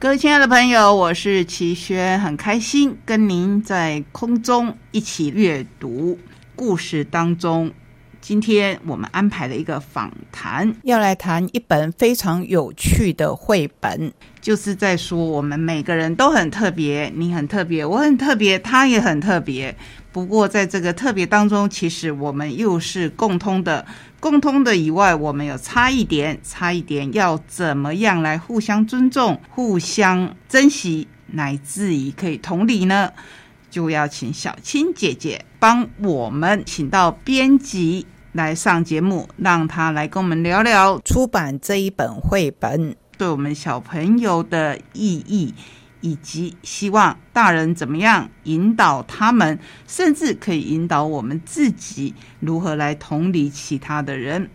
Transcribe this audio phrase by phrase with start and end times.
[0.00, 6.18] 各位亲爱的朋友，我是齐轩，很开心跟您在空中一起阅读
[6.56, 7.70] 故事当中。
[8.20, 19.74] 今天我们安排了一个访谈，要来谈一本非常有趣的绘本，就是在说我们每个人都很特别，你很特别，我很特别，他也很特别。
[20.12, 23.84] 不过在这个特别当中，其实我们又是共通的。
[24.20, 33.10] 共通的以外，我们有差一点，差一点要怎么样来互相尊重、互相珍惜，乃至于可以同理呢？
[33.70, 45.54] 就要请小青姐姐帮我们请到编辑来上节目，让他来跟我们聊聊出版这一本绘本对我们小朋友的意义，
[46.00, 54.50] 以及希望大人怎么样引导他们，甚至可以引导我们自己如何来同理其他的人。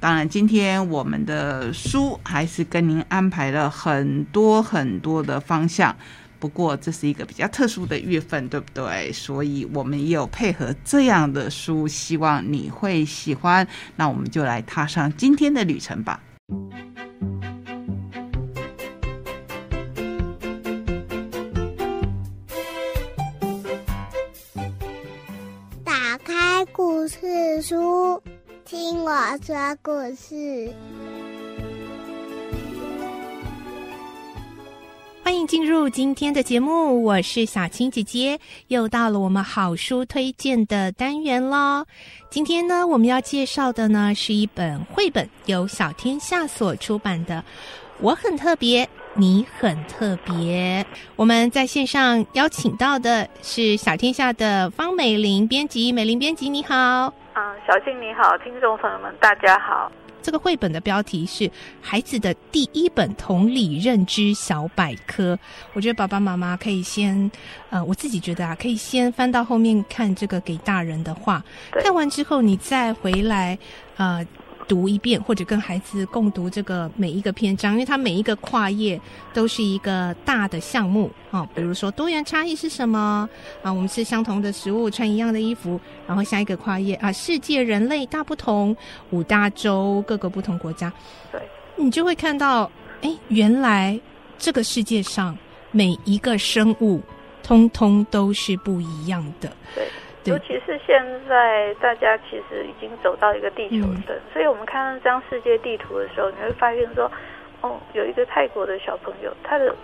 [0.00, 5.96] 当然，今天我们的书还是跟您安排了很多很多的方向。
[6.42, 9.12] 不过这是一个比较特殊的月份，对不对？
[9.12, 13.64] 所以我们也有配合这样的书，希望你会喜欢。
[13.94, 16.20] 那我们就来踏上今天的旅程吧。
[25.84, 28.20] 打开故事书，
[28.64, 29.12] 听我
[29.46, 30.74] 说故事。
[35.52, 41.84] 进入今天的节目，我是小青姐姐，又到了我们好书推荐的单元喽。
[42.30, 47.34] 今天呢，我们要介绍的呢是一本绘本，由小天下所出版的
[48.00, 50.82] 《我很特别，你很特别》。
[51.16, 56.74] 我们在线上邀请到的是小天下的方美玲编辑，美玲编辑你好。
[56.74, 59.92] 啊，小青你好，听众朋友们大家好。
[60.22, 61.44] 这个绘本的标题是
[61.80, 65.34] 《孩子的第一本同理认知小百科》。
[65.72, 67.30] 我觉得爸爸妈妈可以先，
[67.70, 73.58] 呃，我自己觉得啊，可以先翻到后面看这个给大人的话，看完之后你再回来，
[73.96, 74.24] 呃。
[74.72, 78.98] 读一遍，或者跟孩子共读这个每一个篇章，因为它每一个跨页
[79.34, 81.46] 都是一个大的项目啊。
[81.54, 83.28] 比如说多元差异是什么
[83.62, 83.70] 啊？
[83.70, 85.78] 我们吃相同的食物，穿一样的衣服。
[86.06, 88.74] 然后下一个跨页啊，世界人类大不同，
[89.10, 90.90] 五大洲各个不同国家。
[91.30, 91.38] 对，
[91.76, 92.70] 你就会看到，
[93.02, 94.00] 哎，原来
[94.38, 95.36] 这个世界上
[95.70, 96.98] 每一个生物，
[97.42, 99.54] 通通都是不一样的。
[99.74, 99.86] 对。
[100.24, 107.10] 尤其是现在，大家其实已经走到一个地球村，所以我们看到这张世界地图的时候，你会发现说，
[107.60, 109.74] 哦，有一个泰国的小朋友，他的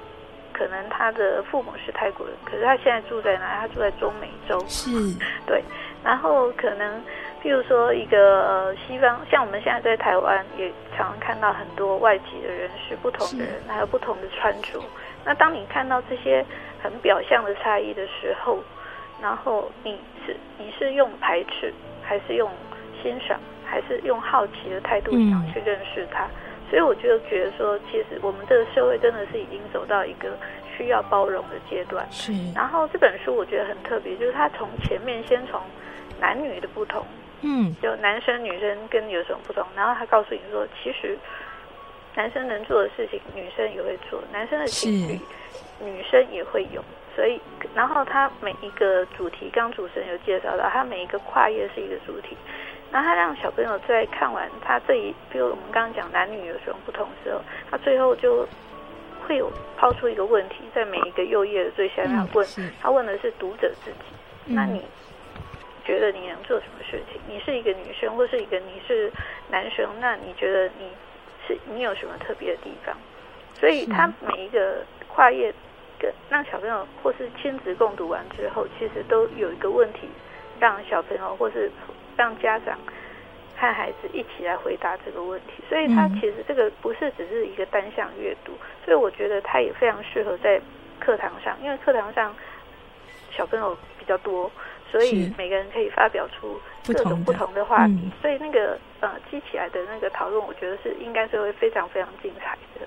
[0.53, 3.59] 可能他的父母是泰国人，可是他现在住在哪？
[3.61, 4.59] 他住在中美洲。
[4.69, 4.91] 是，
[5.47, 5.63] 对。
[6.05, 7.03] 然后可能，
[7.43, 14.81] 譬如说一个呃西方，像我们现在在台湾，也常常看到很多外籍的人是，不同的人，还有不同的穿着。
[15.25, 16.45] 那当你看到这些
[16.81, 18.63] 很表象的差异的时候，
[19.21, 22.51] 然后你是你是用排斥，还是用
[23.03, 26.27] 欣赏，还是用好奇的态度想去认识他？
[26.71, 30.37] 所以我就觉得说，其实我们这个社会真的是已经走到一个
[30.77, 32.07] 需要包容的阶段。
[32.11, 32.33] 是。
[32.55, 35.61] 然后这本书我觉得很特别，就是他从前面先从
[36.21, 37.05] 男女的不同，
[37.41, 41.17] 嗯，就男生女生跟有什么不同，然后他告诉你说，其实
[42.15, 45.21] 男生能做的事情，女生也会做；男生的情绪，
[45.83, 46.85] 女生也会有。
[47.19, 47.41] 所以，
[47.75, 52.37] 然后他每一个主题，刚主持人有介绍到，他每一个跨页是一个主题，
[52.93, 58.47] 然后他让小朋友在看完他这一，比如我们刚刚讲男女有什么不同的时候，他最后就
[59.27, 62.47] 会有抛出一个问题，在每一个右页的最下面问，
[62.81, 64.81] 他问的是读者自己，那你
[65.85, 67.21] 觉得你能做什么事情？
[67.27, 69.13] 你是一个女生，或是一个你是
[69.51, 70.93] 男生，那你觉得你
[71.49, 72.97] 是你有什么特别的地方？
[73.55, 75.53] 所以他每一个跨页。
[76.29, 80.09] 让小朋友或是亲子共读完之后，其实都有一个问题，
[80.61, 81.71] 让小朋友或是
[82.17, 82.79] 让家长
[83.57, 85.63] 和孩子一起来回答这个问题。
[85.69, 88.53] 所以，他其实这个不是只是一个单向阅读，
[88.85, 90.61] 所以我觉得他也非常适合在
[91.01, 92.35] 课堂上，因为课堂上
[93.31, 94.51] 小朋友比较多，
[94.91, 102.87] 所以每个人可以发表出各种不同的话题，所以那个呃，记起来的那个讨论，我觉得是应该是会非常非常精彩的。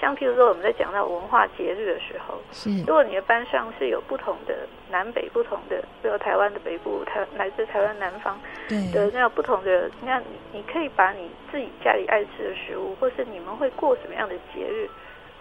[0.00, 14.88] 像譬如说我们在讲到文化节日的时候，是如果你的班上是有不同的南北不同的，比如台湾的北部，台来自台湾南方对的那样不同的，那你你可以把你自己家里爱吃的食物，或是你们会过什么样的节日，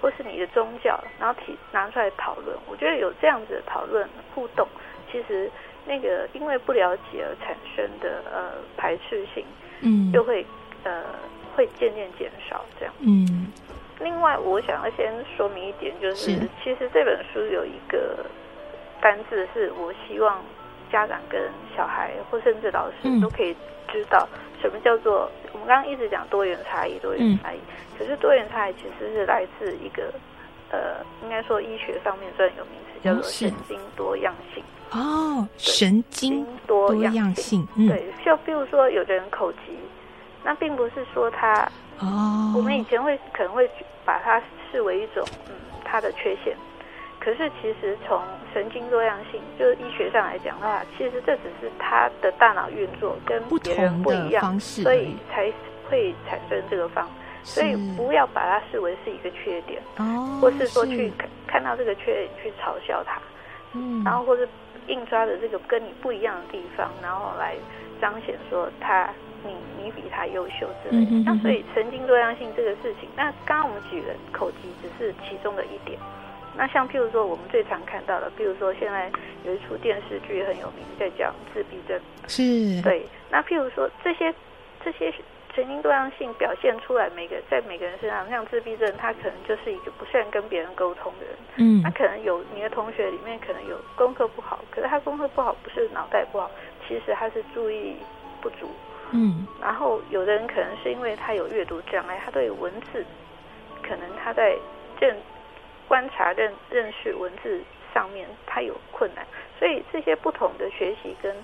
[0.01, 2.55] 或是你的宗教，然后提拿出来讨论。
[2.67, 4.67] 我觉得有这样子的讨论互动，
[5.11, 5.49] 其实
[5.85, 9.45] 那个因为不了解而产生的呃排斥性，
[9.81, 10.45] 嗯就会
[10.83, 11.05] 呃
[11.55, 12.93] 会渐渐减少这样。
[12.99, 13.47] 嗯
[13.99, 16.39] 另外，我想要先说明一点，就是是。
[16.63, 18.25] 其实这本书有一个
[19.01, 20.41] 单字，是我希望
[20.91, 21.41] 家长跟
[21.75, 23.19] 小孩或甚至老师嗯。
[23.21, 23.55] 都可以
[23.91, 24.27] 知道
[24.61, 25.29] 什么叫做。
[25.51, 27.57] 我们刚刚一直讲多元差异，多元嗯差异，
[27.97, 30.13] 可是多元差异其实是来自一个
[30.71, 34.63] 呃，应该说医学上面专有名词叫做神经多样性。
[34.91, 39.77] 哦，神经多多样性，嗯，对，就比如说有的人口疾，
[40.43, 41.67] 那并不是说他
[41.99, 43.69] 哦，我们以前会可能会
[44.05, 44.41] 把它
[44.71, 45.53] 视为一种嗯
[45.83, 46.55] 它的缺陷，
[47.19, 48.21] 可是其实从
[48.53, 54.81] 神经多样性，就是医学上来讲的话，其实这只是他的大脑运作跟不别人同不一样，方式。
[54.83, 55.51] 所以才
[55.89, 57.07] 会产生这个方。
[57.41, 63.19] 所以不要把它视为是一个缺点，哦，或是说去看看到这个缺点去嘲笑它，
[63.73, 64.47] 嗯，然后或是
[64.87, 67.55] 硬抓着这个跟你不一样的地方，然后来
[68.01, 69.09] 彰显说他
[69.43, 71.11] 你你比他优秀之类的。
[71.11, 75.99] 嗯那所以神经多样性这个事情，那刚刚我们举的口疾只是其中的一点。
[76.57, 79.09] 那像譬如说我们最常看到的，譬如说现在
[79.45, 81.97] 有一出电视剧很有名，在讲自闭症。
[82.27, 84.33] 是，对，那譬如说这些
[84.83, 85.13] 这些
[85.55, 91.35] 神经多样性表现出来，每个在每个人身上，像自闭症，他可能就是一个不善跟别人沟通的人。
[91.57, 96.49] 嗯他可能有你的同学里面可能有功课不好，可是他功课不好不是脑袋不好，
[96.87, 97.95] 其实他是注意
[98.41, 98.69] 不足。
[99.11, 103.05] 嗯然后有的人可能是因为他有阅读障碍，他对文字
[103.81, 104.55] 可能他在
[104.99, 105.15] 认
[105.87, 107.61] 观察认认识文字
[107.93, 109.25] 上面他有困难，
[109.57, 111.35] 所以这些不同的学习跟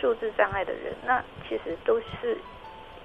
[0.00, 2.36] 数字障碍的人，那其实都是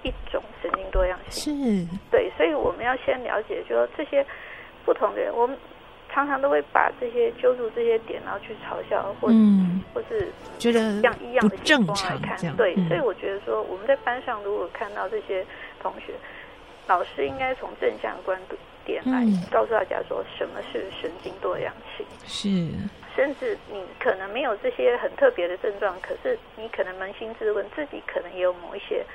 [0.04, 1.54] 一种神经多样性。
[1.54, 4.26] 是，对，所以我们要先了解，就说这些
[4.84, 5.56] 不同的人，我们
[6.18, 10.28] 常常都会把这些揪住这些点，然后去嘲笑，或者、嗯，或是
[10.58, 12.58] 觉得像异样的眼正光来看常这样，。
[12.58, 12.88] 对，嗯。
[12.88, 15.46] 所以我觉得说我们在班上如果看到这些
[15.80, 16.14] 同学，
[16.88, 18.36] 老师应该从正向的观
[18.84, 19.44] 点来嗯。
[19.52, 22.04] 告诉大家说什么是神经多样性。
[22.26, 22.50] 是，
[23.16, 29.06] 甚至你可能没有这些很特别的症状，可是你可能扪心自问，自己可能也有某一些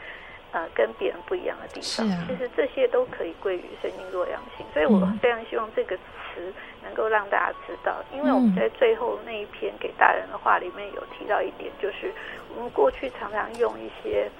[0.52, 2.06] 呃跟别人不一样的地方。
[2.28, 6.52] 其实这些都可以归于神经弱阳性，所以我嗯非常希望这个词
[6.82, 12.12] 能够让大家知道，因为我们嗯在最后那一篇给大人的话里面有提到一点，就是
[12.54, 14.30] 我们过去常常用一些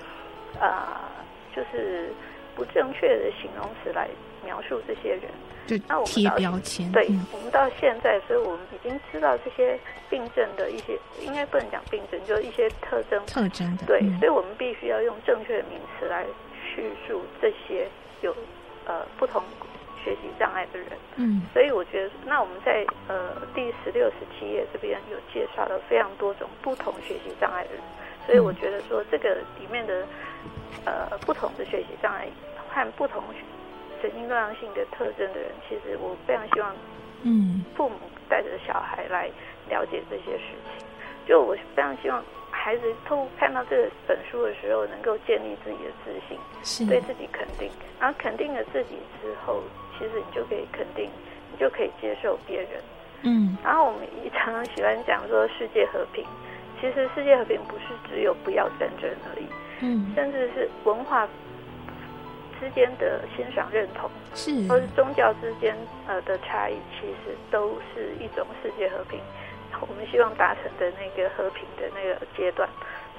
[0.61, 0.87] 呃
[1.55, 2.12] 就是
[2.55, 4.09] 不正确的形容词来
[4.44, 5.23] 描述这些人。
[5.67, 9.79] 就那我们贴到标签，对嗯，我们到现在，所以我们已经知道这些
[10.11, 13.25] 病症的一些，应该不能讲病症，就是一些特征。
[13.26, 16.25] 特征的，对，嗯所以我们必须要用正确的名词来
[16.75, 17.87] 叙述这些
[18.23, 18.35] 有
[18.87, 19.43] 呃不同
[20.05, 20.88] 学习障碍的人。
[21.17, 27.82] 嗯所以我觉得，那我们在呃第十六、十七页这边有介绍了非常多种不同学习障碍的人，
[28.26, 30.05] 所以我觉得说这个里面的
[30.85, 32.26] 呃不同的学习障碍
[32.69, 33.23] 和不同
[34.02, 36.75] 神经多样性的特征的人，其实我非常希望
[37.22, 37.96] 嗯父母
[38.28, 39.31] 带着小孩来
[39.70, 40.84] 了解这些事情。
[41.25, 42.20] 就我非常希望
[42.50, 49.62] 孩子透过看到这本书的时候，能够建立自己的自信，是，对自己肯定，然后肯定了自己之后，
[49.97, 51.09] 其实你就可以肯定，
[51.52, 52.71] 你就可以接受别人。
[53.25, 56.26] 嗯然后我们也常常喜欢讲说世界和平，
[56.80, 59.47] 其实世界和平不是只有不要战争而已，
[59.80, 61.28] 嗯甚至是文化
[62.62, 64.09] 之间的欣赏认同。
[64.35, 65.76] 是，或是宗教之间
[66.07, 69.19] 呃的差异，其实都是一种世界和平，
[69.81, 72.69] 我们希望达成的那个和平的那个阶段。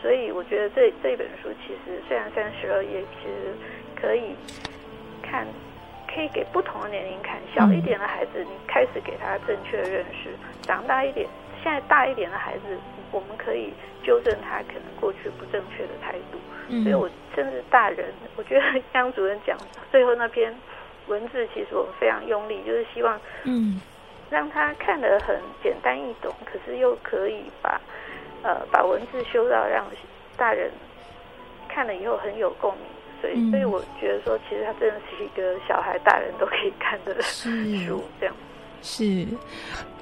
[0.02, 3.54] 所以我觉得这这本书其实虽然三十二页，其实
[4.00, 4.34] 可以
[5.22, 5.46] 看，
[6.08, 7.38] 可以给不同的年龄看。
[7.54, 10.32] 小一点的孩子，你开始给他正确的认识；
[10.62, 11.28] 长大一点，
[11.62, 12.78] 现在大一点的孩子，
[13.12, 13.74] 我们可以
[14.04, 16.40] 纠正他可能过去不正确的态度。
[16.70, 18.06] 嗯所以我甚至大人，
[18.36, 19.58] 我觉得 刚主任讲
[19.92, 20.54] 最后那篇
[21.08, 23.82] 文字，其实我们非常用力，就是希望嗯
[24.30, 27.80] 让他看得很简单易懂，可是又可以把
[28.44, 29.86] 呃把文字修到让
[30.38, 30.72] 大人
[31.70, 32.84] 看了以后很有共鸣。
[33.22, 37.50] 所以，嗯所以我觉得说，其实它真的是一个小孩、大人都可以看的书，
[38.20, 38.36] 这样。
[38.84, 39.26] 是。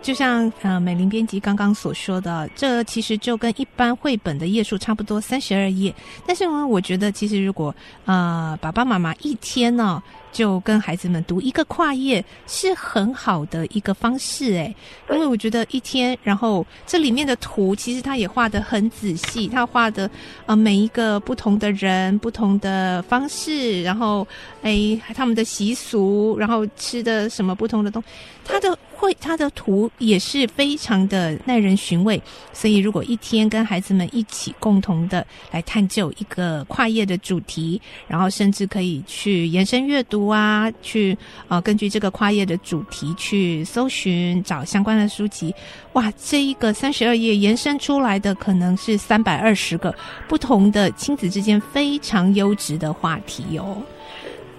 [0.01, 5.93] 就像呃美玲编辑刚刚所说的，这其实就跟一般绘本的页数差不多，三十二页。
[6.25, 7.73] 但是呢，我觉得其实如果
[8.05, 10.01] 呃爸爸妈妈一天呢。
[10.31, 14.73] 就跟孩子们读一个跨页是很好的一个方式，哎，
[15.11, 20.09] 因为我觉得一天，然后这里面的图其实他也画的很仔细，他画的
[20.45, 24.25] 呃每一个不同的人、不同的方式，然后
[24.61, 28.03] 哎他们的习俗，然后吃的什么不同的东，
[28.45, 32.22] 他的会他的图也是非常的耐人寻味。
[32.53, 40.22] 所以如果一天跟孩子们一起共同的来探究一个跨页的主题，然后甚至可以去延伸阅读。
[40.31, 41.17] 啊，去
[41.48, 45.53] 啊，根据这个跨页的主题去搜寻找相关的书籍，
[45.93, 49.93] 哇，这一个三十二页延伸出来的可能是三百二十个
[50.29, 53.81] 不同的亲子之间非常优质的话题哦。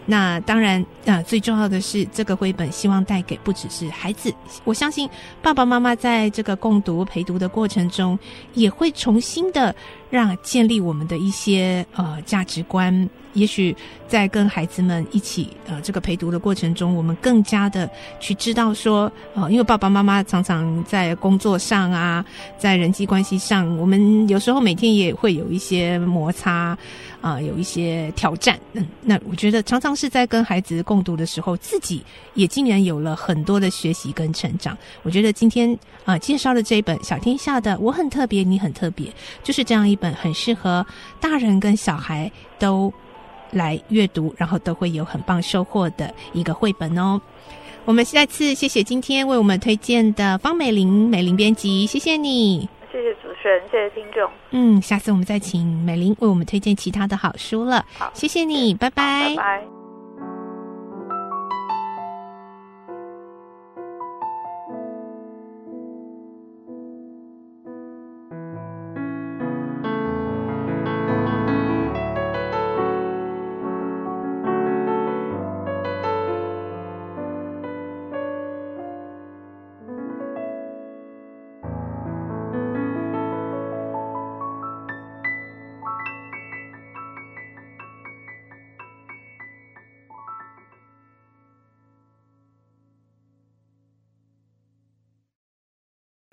[0.04, 5.08] 那当然啊，最重要的是这个绘本希望带给不只是孩子，我相信
[5.40, 8.18] 爸爸妈妈在这个共读陪读的过程中，
[8.54, 9.74] 也会重新的
[10.12, 13.08] 让建立我们的一些呃价值观。
[13.32, 13.74] 也许
[14.06, 17.88] 在跟孩子们一起呃这个陪读的过程中，我们更加的
[18.20, 22.22] 去知道说，呃，因为爸爸妈妈常常在工作上啊，
[22.58, 26.76] 在人际关系上，我们有时候每天也会有一些摩擦。
[27.22, 28.58] 啊，有一些挑战。
[28.72, 32.02] 嗯，那我觉得常常是在跟孩子共读的时候，自己
[32.34, 34.76] 也竟然有了很多的学习跟成长。
[35.04, 39.06] 我觉得今天啊介绍的这一本《小天下的我很特别，你很特别》，
[39.44, 40.84] 就是这样一本很适合
[41.20, 42.92] 大人跟小孩都
[43.52, 47.20] 来阅读，然后都会有很棒收获的一个绘本哦。
[47.84, 52.68] 我们再次谢谢今天为我们推荐的方美玲美玲编辑，谢谢你。
[52.90, 54.30] 谢谢主持人，谢谢听众。
[54.50, 57.84] 嗯，下次我们再请美玲为我们推荐其他的好书了。
[57.98, 59.34] 好，谢谢你，拜拜。
[59.34, 59.81] 拜拜。